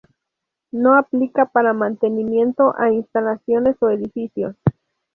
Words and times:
No 0.71 0.95
aplica 0.97 1.45
para 1.45 1.73
mantenimiento 1.73 2.73
a 2.75 2.89
instalaciones 2.91 3.75
o 3.83 3.91
edificios. 3.91 4.55